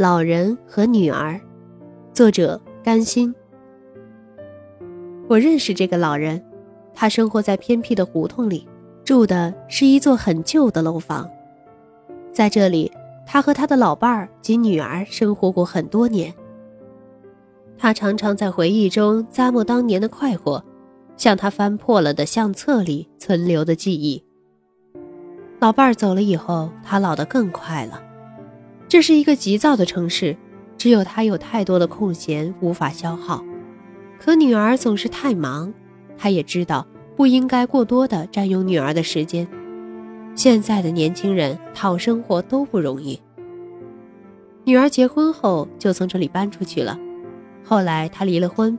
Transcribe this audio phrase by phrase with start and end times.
[0.00, 1.38] 老人和女儿，
[2.10, 3.34] 作者甘心。
[5.28, 6.42] 我认识这个老人，
[6.94, 8.66] 他生活在偏僻的胡同里，
[9.04, 11.28] 住的是一座很旧的楼房。
[12.32, 12.90] 在这里，
[13.26, 16.32] 他和他的老伴儿及女儿生活过很多年。
[17.76, 20.64] 他常常在回忆中咂摸当年的快活，
[21.18, 24.24] 像他翻破了的相册里存留的记忆。
[25.58, 28.02] 老伴儿走了以后，他老得更快了。
[28.90, 30.36] 这是一个急躁的城市，
[30.76, 33.40] 只有他有太多的空闲无法消耗。
[34.18, 35.72] 可女儿总是太忙，
[36.18, 36.84] 他也知道
[37.16, 39.46] 不应该过多的占用女儿的时间。
[40.34, 43.20] 现在的年轻人讨生活都不容易。
[44.64, 46.98] 女儿结婚后就从这里搬出去了，
[47.62, 48.76] 后来他离了婚。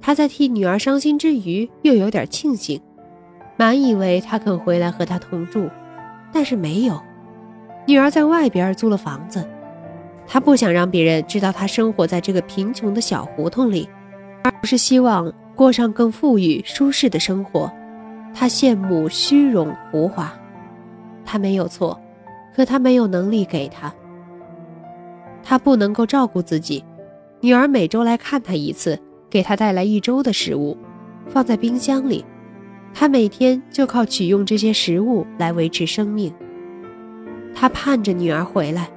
[0.00, 2.80] 他在替女儿伤心之余，又有点庆幸，
[3.56, 5.68] 满以为他肯回来和他同住，
[6.32, 7.02] 但是没有。
[7.86, 9.44] 女儿在外边租了房子，
[10.26, 13.88] 她不想让别人知道她生活在这个贫穷的小胡同里，
[14.44, 17.70] 而不是希望过上更富裕、舒适的生活。
[18.32, 20.32] 她羡慕虚荣、浮华，
[21.24, 22.00] 她没有错，
[22.54, 23.92] 可她没有能力给她。
[25.42, 26.84] 她不能够照顾自己，
[27.40, 28.96] 女儿每周来看她一次，
[29.28, 30.76] 给她带来一周的食物，
[31.26, 32.24] 放在冰箱里，
[32.94, 36.32] 她每天就靠取用这些食物来维持生命。
[37.54, 38.88] 他盼着女儿回来，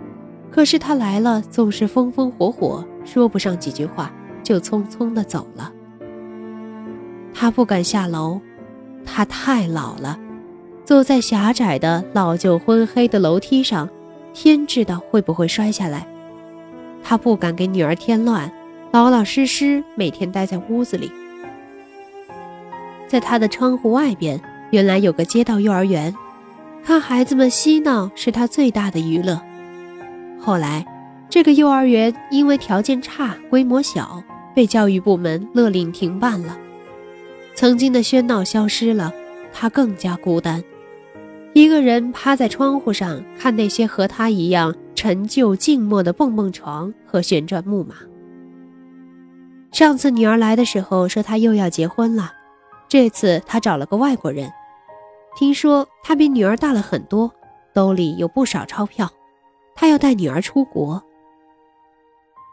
[0.52, 5.72] 可是她来了总是风风火火，说不上几句话就匆匆的走了。
[7.34, 8.40] 他不敢下楼，
[9.06, 10.18] 他太老了，
[10.86, 13.90] 走在狭窄的老旧昏黑的楼梯上，
[14.34, 16.08] 天知道会不会摔下来。
[17.04, 18.50] 他不敢给女儿添乱，
[18.92, 21.12] 老老实实每天待在屋子里。
[23.08, 24.40] 在他的窗户外边，
[24.72, 26.16] 原来有个街道幼儿园。
[26.86, 29.42] 看孩子们嬉闹是他最大的娱乐。
[30.40, 30.86] 后来，
[31.30, 34.22] 这个幼儿园因为条件差、规模小，
[34.54, 36.58] 被教育部门勒令停办了。
[37.56, 39.14] 曾经的喧闹消失了，
[39.54, 40.62] 他更加孤单，
[41.54, 47.96] 一个人趴在窗户上看那些和他一样陈旧静默的蹦蹦床和旋转木马。
[49.72, 52.34] 上次女儿来的时候说她又要结婚了，
[52.90, 54.52] 这次她找了个外国人。
[55.36, 57.32] 听说他比女儿大了很多，
[57.74, 59.10] 兜里有不少钞票，
[59.76, 61.02] 他要带女儿出国。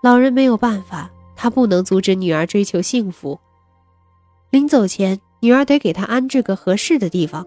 [0.02, 3.38] 老人没有办法，他不能阻止女儿追求幸福。
[4.50, 7.46] 临走前，女儿得给他安置个合适的地方，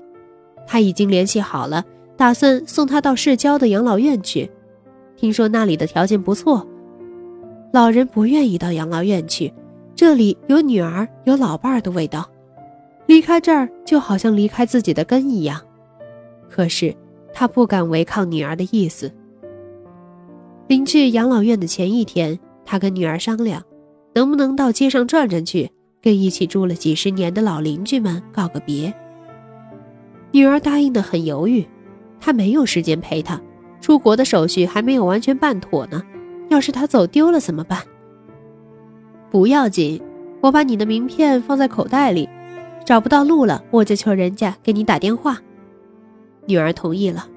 [0.67, 1.83] 他已经联系好了，
[2.15, 4.49] 打算送他到市郊的养老院去。
[5.15, 6.67] 听说那里的条件不错，
[7.71, 9.51] 老人不愿意到养老院去，
[9.95, 12.29] 这里有女儿有老伴儿的味道。
[13.05, 15.59] 离开这儿就好像离开自己的根一样，
[16.49, 16.95] 可是
[17.33, 19.11] 他不敢违抗女儿的意思。
[20.67, 23.61] 临去养老院的前一天，他跟女儿商量，
[24.15, 25.69] 能不能到街上转转去，
[26.01, 28.93] 跟一起住了几十年的老邻居们告个别。
[30.31, 31.67] 女儿答应的很犹豫，
[32.19, 33.39] 他没有时间陪她，
[33.81, 36.01] 出国的手续还没有完全办妥呢，
[36.49, 37.83] 要是他走丢了怎么办？
[39.29, 40.01] 不要紧，
[40.41, 42.27] 我把你的名片放在口袋里。
[42.85, 45.37] 找不到路了，我就求人家给你打电话。
[46.45, 47.27] 女儿同意了。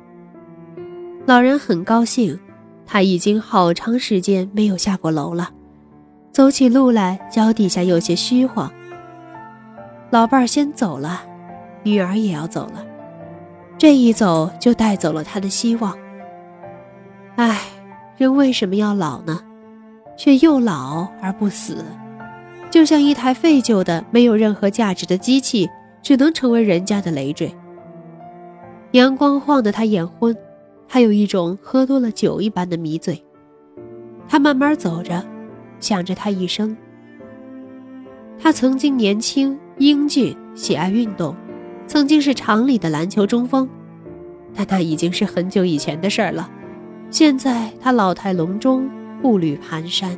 [1.25, 2.39] 老人很高兴，
[2.85, 5.51] 他已经好长时间没有下过楼了，
[6.33, 8.71] 走起路来脚底下有些虚晃。
[10.11, 11.23] 老伴儿先走了，
[11.83, 12.85] 女儿也要走了，
[13.79, 15.97] 这一走就带走了他的希望。
[17.37, 17.61] 唉，
[18.17, 19.41] 人为什么要老呢？
[20.17, 21.85] 却又老而不死。
[22.71, 25.69] 就像一台废旧的、没有任何价值的机器，
[26.03, 27.55] 只能成为人家的累赘。
[28.93, 30.37] 阳光晃得他眼昏，
[30.87, 33.23] 还有一种喝多了酒一般的迷醉。
[34.29, 35.25] 他慢慢走着，
[35.81, 36.77] 想着他一生。
[38.39, 41.35] 他曾经年轻英俊，喜爱运动，
[41.87, 43.69] 曾经是厂里的篮球中锋，
[44.55, 46.51] 但那已经是很久以前的事儿了。
[47.11, 48.91] 现在他老态龙钟，
[49.23, 50.17] 步履蹒跚。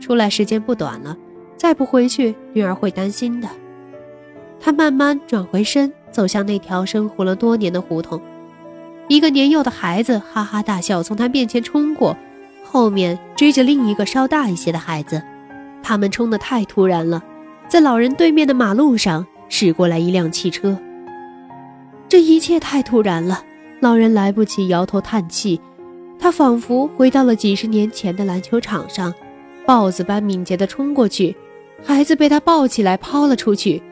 [0.00, 1.16] 出来时间不短了，
[1.56, 3.48] 再不回去，女儿会担心的。
[4.60, 8.20] 他慢慢转回身，走向那条生活了多年的胡同。
[9.08, 12.16] 一个年幼的孩子哈哈大笑，从他面前冲过，
[12.64, 15.22] 后面追着另一个稍大一些的孩子。
[15.82, 17.22] 他们冲得太突然了，
[17.68, 20.76] 在老人对面的马路上驶过来一辆汽车。
[22.08, 23.42] 这一切太突然了，
[23.80, 25.60] 老人来不及摇头叹气，
[26.18, 29.12] 他仿佛回到了几十年前的篮球场上。
[29.66, 31.36] 豹子般敏捷地冲过去，
[31.84, 33.82] 孩子被他抱起来抛了出去，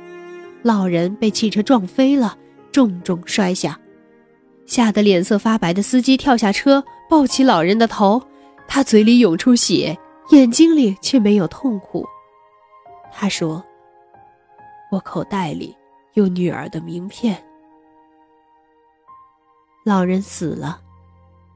[0.62, 2.38] 老人被汽车撞飞了，
[2.70, 3.78] 重重摔下，
[4.66, 8.22] 吓得脸色发白的司机跳下车，抱起老人的头，
[8.68, 9.98] 他嘴里涌出血，
[10.30, 12.06] 眼睛里却没有痛苦。
[13.12, 13.62] 他说
[14.92, 15.76] ：“我口袋里
[16.14, 17.36] 有女儿的名片。”
[19.84, 20.80] 老人死了，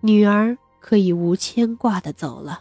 [0.01, 2.61] 女儿可以无牵挂的走了。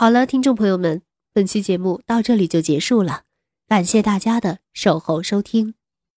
[0.00, 1.02] 好了，听众朋友们，
[1.32, 3.22] 本期节目到这里就结束了，
[3.66, 5.74] 感谢大家的守候收听。